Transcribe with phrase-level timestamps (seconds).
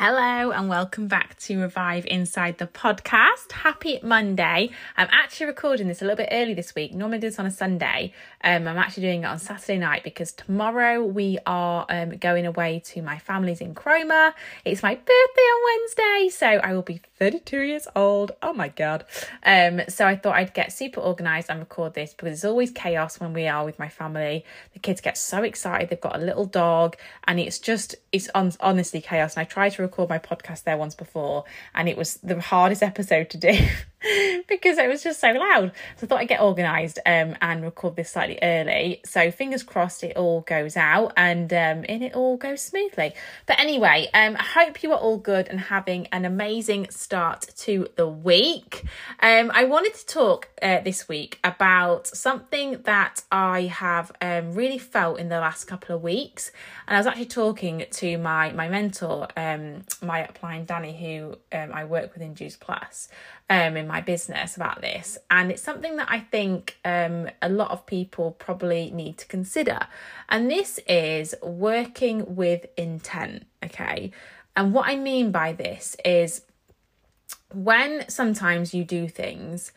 [0.00, 3.50] Hello and welcome back to Revive Inside the podcast.
[3.50, 4.70] Happy Monday.
[4.96, 6.94] I'm actually recording this a little bit early this week.
[6.94, 8.12] Normally do this on a Sunday.
[8.44, 12.80] Um, I'm actually doing it on Saturday night because tomorrow we are um, going away
[12.84, 14.34] to my family's in Cromer.
[14.64, 18.30] It's my birthday on Wednesday, so I will be 32 years old.
[18.40, 19.04] Oh my god.
[19.44, 23.18] Um, so I thought I'd get super organized and record this because it's always chaos
[23.18, 24.44] when we are with my family.
[24.74, 25.88] The kids get so excited.
[25.88, 29.34] They've got a little dog and it's just it's on, honestly chaos.
[29.34, 32.82] And I try to record my podcast there once before and it was the hardest
[32.82, 33.52] episode to do.
[34.48, 35.72] because it was just so loud.
[35.96, 39.00] So I thought I'd get organised um, and record this slightly early.
[39.04, 43.14] So fingers crossed it all goes out and um, and it all goes smoothly.
[43.46, 47.88] But anyway, um, I hope you are all good and having an amazing start to
[47.96, 48.84] the week.
[49.20, 54.78] Um, I wanted to talk uh, this week about something that I have um, really
[54.78, 56.52] felt in the last couple of weeks.
[56.86, 61.72] And I was actually talking to my my mentor, um, my upline Danny, who um,
[61.72, 63.08] I work with in Juice Plus
[63.50, 65.18] um, in my business about this.
[65.30, 69.86] And it's something that I think um, a lot of people probably need to consider.
[70.28, 74.12] And this is working with intent, okay?
[74.56, 76.42] And what I mean by this is
[77.54, 79.72] when sometimes you do things,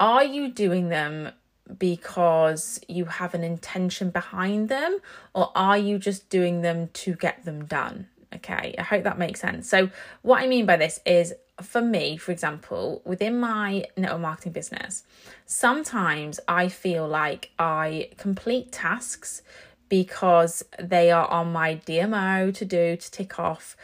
[0.00, 1.30] are you doing them
[1.78, 4.98] because you have an intention behind them,
[5.34, 8.08] or are you just doing them to get them done?
[8.34, 9.68] Okay, I hope that makes sense.
[9.68, 9.90] So,
[10.22, 15.04] what I mean by this is for me, for example, within my network marketing business,
[15.46, 19.42] sometimes I feel like I complete tasks
[19.88, 23.76] because they are on my DMO to do, to tick off,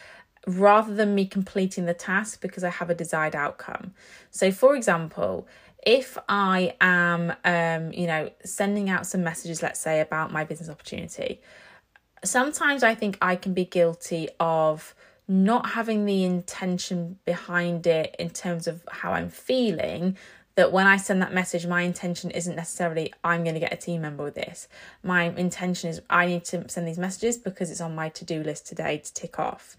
[0.46, 3.92] rather than me completing the task because I have a desired outcome.
[4.30, 5.46] So, for example,
[5.84, 10.68] if I am, um, you know, sending out some messages, let's say, about my business
[10.68, 11.40] opportunity,
[12.24, 14.94] sometimes I think I can be guilty of
[15.28, 20.16] not having the intention behind it in terms of how I'm feeling,
[20.54, 23.76] that when I send that message, my intention isn't necessarily I'm going to get a
[23.76, 24.66] team member with this.
[25.04, 28.42] My intention is I need to send these messages because it's on my to do
[28.42, 29.76] list today to tick off.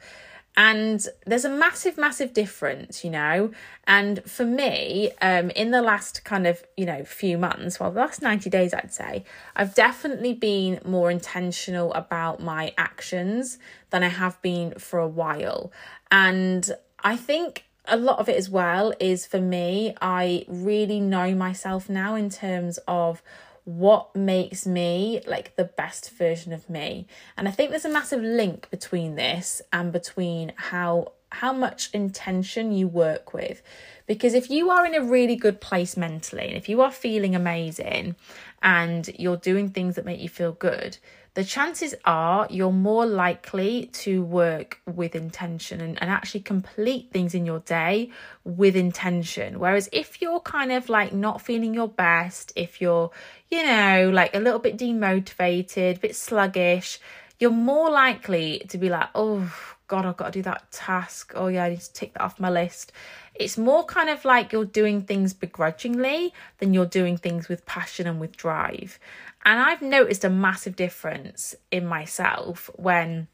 [0.58, 3.52] And there's a massive, massive difference, you know.
[3.86, 8.00] And for me, um, in the last kind of, you know, few months, well, the
[8.00, 9.24] last 90 days, I'd say,
[9.56, 13.58] I've definitely been more intentional about my actions
[13.90, 15.72] than I have been for a while.
[16.12, 16.70] And
[17.04, 21.90] I think a lot of it as well is for me, I really know myself
[21.90, 23.22] now in terms of
[23.64, 27.08] what makes me like the best version of me.
[27.38, 32.72] And i think there's a massive link between this and between how how much intention
[32.72, 33.62] you work with.
[34.08, 37.36] Because if you are in a really good place mentally and if you are feeling
[37.36, 38.16] amazing
[38.64, 40.98] and you're doing things that make you feel good
[41.34, 47.34] the chances are you're more likely to work with intention and, and actually complete things
[47.35, 48.09] in your day
[48.44, 49.59] with intention.
[49.59, 53.12] Whereas if you're kind of like not feeling your best, if you're,
[53.50, 57.00] you know, like a little bit demotivated, a bit sluggish,
[57.39, 59.51] you're more likely to be like, oh,
[59.89, 61.33] God, I've got to do that task.
[61.35, 62.94] Oh, yeah, I need to tick that off my list.
[63.35, 68.07] It's more kind of like you're doing things begrudgingly than you're doing things with passion
[68.07, 69.00] and with drive.
[69.44, 73.27] And I've noticed a massive difference in myself when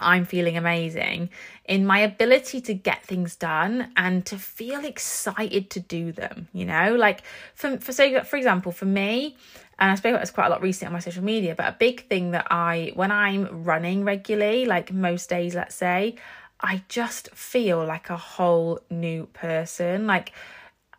[0.00, 1.28] I'm feeling amazing
[1.66, 6.64] in my ability to get things done and to feel excited to do them, you
[6.64, 6.94] know?
[6.96, 7.22] Like
[7.54, 9.36] for for so for example, for me,
[9.80, 11.76] and I spoke about this quite a lot recently on my social media, but a
[11.78, 16.16] big thing that I when I'm running regularly, like most days, let's say,
[16.60, 20.06] I just feel like a whole new person.
[20.06, 20.32] Like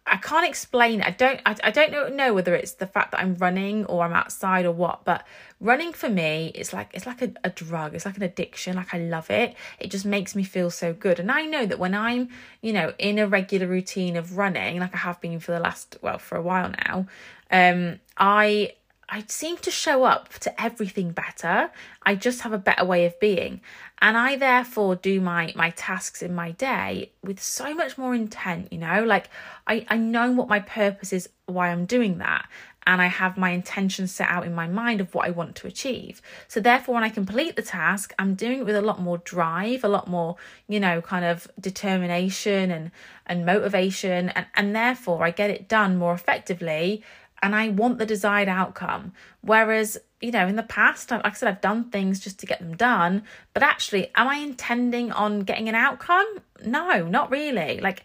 [0.07, 1.01] I can't explain.
[1.01, 1.39] I don't.
[1.45, 4.71] I, I don't know, whether it's the fact that I'm running or I'm outside or
[4.71, 5.05] what.
[5.05, 5.25] But
[5.59, 7.93] running for me, it's like it's like a, a drug.
[7.93, 8.75] It's like an addiction.
[8.75, 9.55] Like I love it.
[9.79, 11.19] It just makes me feel so good.
[11.19, 12.29] And I know that when I'm,
[12.61, 15.97] you know, in a regular routine of running, like I have been for the last
[16.01, 17.05] well for a while now,
[17.51, 18.73] um, I
[19.13, 21.69] I seem to show up to everything better.
[22.03, 23.59] I just have a better way of being.
[24.01, 28.71] And I therefore do my my tasks in my day with so much more intent,
[28.71, 29.03] you know?
[29.03, 29.29] Like
[29.67, 32.47] I, I know what my purpose is, why I'm doing that.
[32.87, 35.67] And I have my intention set out in my mind of what I want to
[35.67, 36.19] achieve.
[36.47, 39.83] So therefore when I complete the task, I'm doing it with a lot more drive,
[39.83, 40.37] a lot more,
[40.67, 42.91] you know, kind of determination and
[43.27, 47.03] and motivation and, and therefore I get it done more effectively
[47.41, 49.13] and I want the desired outcome.
[49.41, 52.59] Whereas, you know, in the past, like I said, I've done things just to get
[52.59, 53.23] them done,
[53.53, 56.27] but actually, am I intending on getting an outcome?
[56.63, 57.79] No, not really.
[57.79, 58.03] Like,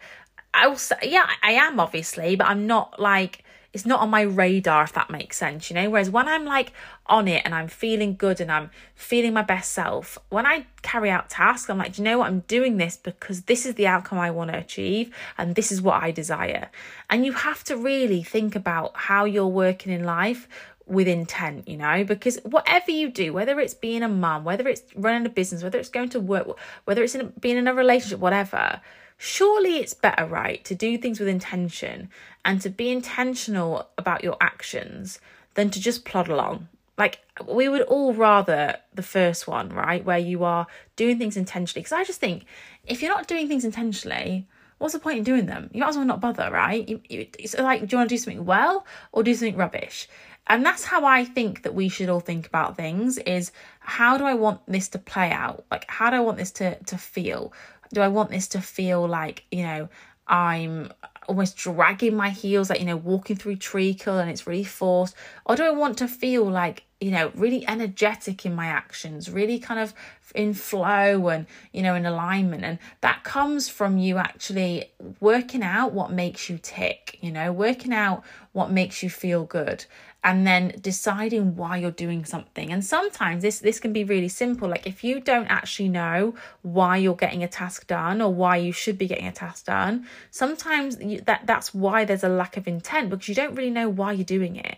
[0.53, 3.43] I will say, yeah, I am obviously, but I'm not like
[3.73, 5.89] it's not on my radar if that makes sense you know?
[5.89, 6.73] Whereas when i'm like
[7.05, 11.09] on it and i'm feeling good and i'm feeling my best self when i carry
[11.09, 12.27] out tasks i'm like do you know what?
[12.27, 15.81] I'm doing this because this is the outcome i want to achieve and this is
[15.81, 16.69] what i desire.
[17.09, 20.47] And you have to really think about how you're working in life
[20.85, 24.83] with intent, you know, because whatever you do, whether it's being a mum, whether it's
[24.95, 26.47] running a business, whether it's going to work,
[26.85, 28.81] whether it's in, being in a relationship, whatever,
[29.17, 32.09] surely it's better, right, to do things with intention
[32.45, 35.19] and to be intentional about your actions
[35.55, 36.67] than to just plod along.
[36.97, 40.65] Like, we would all rather the first one, right, where you are
[40.95, 41.81] doing things intentionally.
[41.81, 42.45] Because I just think
[42.85, 44.47] if you're not doing things intentionally,
[44.77, 45.69] what's the point in doing them?
[45.73, 46.87] You might as well not bother, right?
[46.87, 47.27] You, you,
[47.59, 50.07] like, do you want to do something well or do something rubbish?
[50.49, 54.23] And that's how I think that we should all think about things is how do
[54.23, 55.65] I want this to play out?
[55.69, 57.53] Like how do I want this to to feel?
[57.93, 59.89] Do I want this to feel like, you know,
[60.27, 60.91] I'm
[61.27, 65.15] almost dragging my heels, like, you know, walking through treacle and it's really forced?
[65.45, 69.59] Or do I want to feel like, you know, really energetic in my actions, really
[69.59, 69.93] kind of
[70.33, 72.63] in flow and, you know, in alignment?
[72.63, 77.93] And that comes from you actually working out what makes you tick, you know, working
[77.93, 78.23] out
[78.53, 79.85] what makes you feel good
[80.27, 82.71] and then deciding why you're doing something.
[82.73, 84.67] And sometimes this this can be really simple.
[84.67, 88.73] Like if you don't actually know why you're getting a task done or why you
[88.73, 92.67] should be getting a task done sometimes you, that that's why there's a lack of
[92.67, 94.77] intent because you don't really know why you're doing it.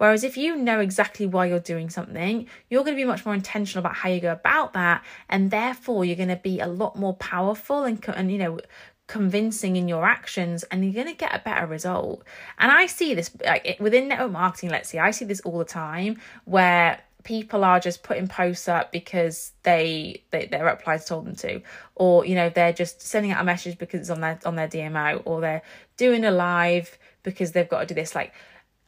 [0.00, 3.34] Whereas if you know exactly why you're doing something, you're going to be much more
[3.34, 6.96] intentional about how you go about that, and therefore you're going to be a lot
[6.96, 8.60] more powerful and and you know
[9.10, 12.22] convincing in your actions and you're going to get a better result.
[12.60, 15.64] And i see this like within network marketing let's see i see this all the
[15.64, 21.34] time where people are just putting posts up because they, they their uplines told them
[21.36, 21.60] to.
[21.96, 24.68] Or you know they're just sending out a message because it's on their on their
[24.68, 25.62] dmo or they're
[25.96, 28.14] doing a live because they've got to do this.
[28.14, 28.32] Like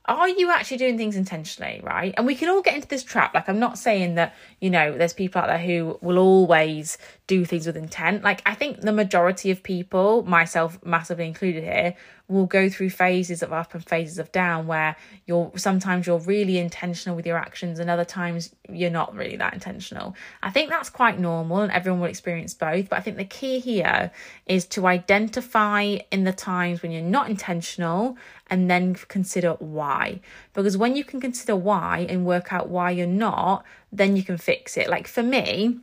[0.06, 2.14] are you actually doing things intentionally right?
[2.16, 3.34] And we can all get into this trap.
[3.34, 7.44] Like i'm not saying that you know there's people out there who will always do
[7.44, 8.22] things with intent.
[8.22, 11.94] Like i think the majority of people myself massively included here
[12.32, 14.96] will go through phases of up and phases of down where
[15.26, 19.52] you're sometimes you're really intentional with your actions and other times you're not really that
[19.52, 20.16] intentional.
[20.42, 23.58] I think that's quite normal and everyone will experience both, but I think the key
[23.58, 24.10] here
[24.46, 28.16] is to identify in the times when you're not intentional
[28.52, 30.20] and then consider why.
[30.52, 34.36] Because when you can consider why and work out why you're not, then you can
[34.36, 34.90] fix it.
[34.90, 35.78] Like for me,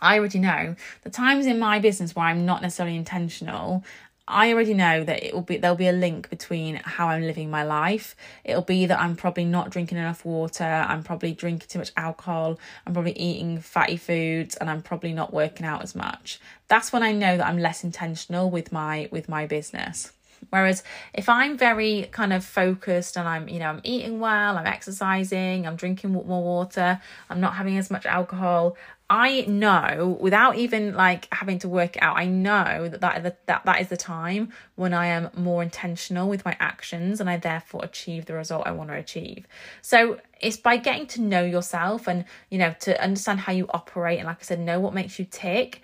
[0.00, 3.84] I already know the times in my business where I'm not necessarily intentional,
[4.28, 7.50] I already know that it will be there'll be a link between how I'm living
[7.50, 8.14] my life.
[8.44, 12.60] It'll be that I'm probably not drinking enough water, I'm probably drinking too much alcohol,
[12.86, 16.38] I'm probably eating fatty foods and I'm probably not working out as much.
[16.68, 20.12] That's when I know that I'm less intentional with my with my business.
[20.50, 20.82] Whereas
[21.14, 25.66] if I'm very kind of focused and I'm, you know, I'm eating well, I'm exercising,
[25.66, 27.00] I'm drinking more water,
[27.30, 28.76] I'm not having as much alcohol,
[29.10, 33.64] I know without even like having to work it out, I know that that, that
[33.64, 37.80] that is the time when I am more intentional with my actions and I therefore
[37.84, 39.46] achieve the result I want to achieve.
[39.80, 44.18] So it's by getting to know yourself and you know to understand how you operate
[44.18, 45.80] and like I said, know what makes you tick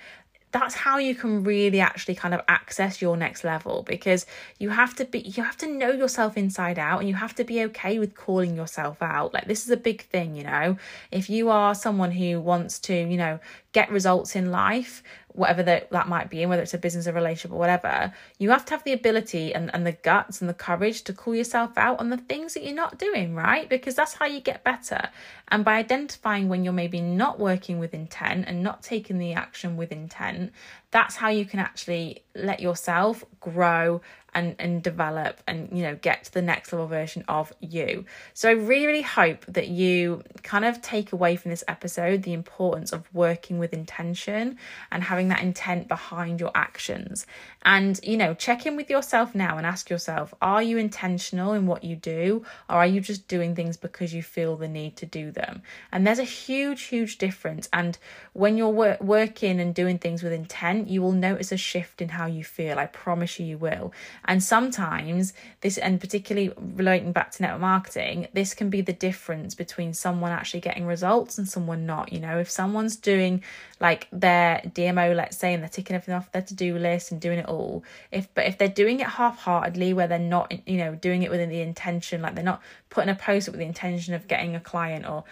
[0.55, 4.25] that's how you can really actually kind of access your next level because
[4.61, 7.43] you have to be you have to know yourself inside out and you have to
[7.43, 9.35] be okay with calling yourself out.
[9.35, 10.79] Like this is a big thing you know?
[11.11, 13.41] If you are someone who wants to you know
[13.73, 15.03] get results in life
[15.35, 18.51] whatever that, that might be, and whether it's a business or relationship or whatever, you
[18.51, 21.77] have to have the ability and, and the guts and the courage to call yourself
[21.77, 23.69] out on the things that you're not doing, right?
[23.69, 25.09] Because that's how you get better.
[25.49, 29.77] And by identifying when you're maybe not working with intent and not taking the action
[29.77, 30.53] with intent,
[30.93, 34.01] that's how you can actually let yourself grow
[34.35, 38.05] and and develop and you know get to the next level version of you.
[38.35, 42.33] So i really really hope that you kind of take away from this episode the
[42.33, 44.59] importance of working with intention
[44.91, 47.27] and having that intent behind your actions.
[47.63, 51.67] And you know check in with yourself now and ask yourself are you intentional in
[51.67, 55.07] what you do or are you just doing things because you feel the need to
[55.07, 55.63] do them?
[55.93, 57.69] And there's a huge huge difference.
[57.73, 57.97] And
[58.33, 62.09] when you're wor- working and doing things with intent you will notice a shift in
[62.11, 62.79] how you feel.
[62.79, 63.93] I promise you you will
[64.27, 69.55] and sometimes this, and particularly relating back to network marketing, this can be the difference
[69.55, 72.13] between someone actually getting results and someone not.
[72.13, 73.43] You know, if someone's doing
[73.81, 77.21] like their DMO, let's say, and they're ticking everything off their to do list and
[77.21, 80.79] doing it all, if but if they're doing it half heartedly, where they're not, you
[80.79, 82.63] know, doing it within the intention, like they're not
[82.95, 85.25] putting a post up with the intention of getting a client or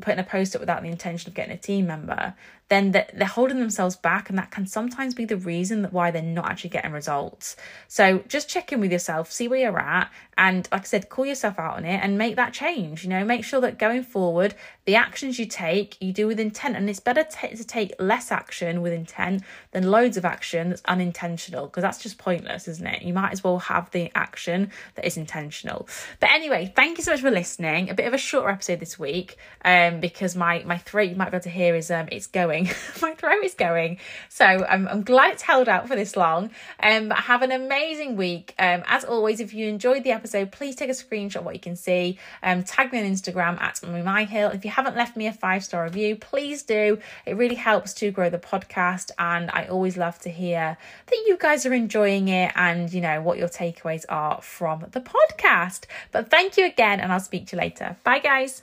[0.00, 2.34] putting a post up without the intention of getting a team member,
[2.68, 6.48] then they're holding themselves back, and that can sometimes be the reason why they're not
[6.48, 7.54] actually getting results.
[7.86, 11.26] So just check in with yourself, see where you're at, and like I said, call
[11.26, 13.04] yourself out on it and make that change.
[13.04, 14.54] You know, make sure that going forward,
[14.86, 18.32] the actions you take, you do with intent, and it's better t- to take less
[18.32, 19.42] action with intent
[19.72, 23.02] than loads of action that's unintentional because that's just pointless, isn't it?
[23.02, 25.88] You might as well have the action that is intentional.
[26.20, 27.90] But anyway, thank you so much for listening.
[27.90, 31.30] A bit of a shorter episode this week um, because my my throat you might
[31.30, 32.64] be able to hear is um it's going.
[33.02, 33.98] my throat is going.
[34.28, 36.50] So I'm I'm glad it's held out for this long.
[36.80, 38.54] Um, have an amazing week.
[38.58, 41.60] Um, as always, if you enjoyed the episode, please take a screenshot of what you
[41.60, 42.18] can see.
[42.42, 44.50] Um, tag me on Instagram at my hill.
[44.50, 46.98] If you haven't left me a five star review, please do.
[47.26, 51.36] It really helps to grow the podcast, and I always love to hear that you
[51.38, 55.84] guys are enjoying it and you know what your takeaways are from the podcast.
[56.10, 57.96] But thank you again, and I'll speak to you later.
[58.04, 58.62] Bye, guys.